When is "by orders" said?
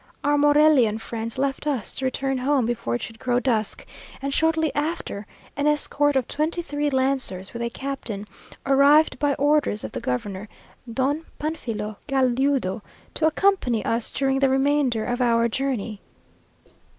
9.19-9.83